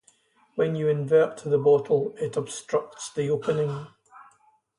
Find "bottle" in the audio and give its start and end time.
1.59-2.15